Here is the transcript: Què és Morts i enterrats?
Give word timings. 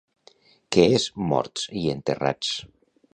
Què 0.75 0.85
és 0.99 1.05
Morts 1.33 1.67
i 1.83 1.83
enterrats? 1.97 2.55